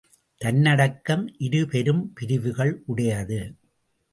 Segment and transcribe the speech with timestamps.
[0.41, 3.41] தன்னடக்கம் இரு பெரும் பிரிவுகள் உடையது.